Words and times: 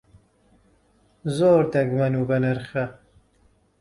زۆر 1.37 1.61
دەگمەن 1.73 2.13
و 2.17 2.21
بەنرخە. 2.29 2.85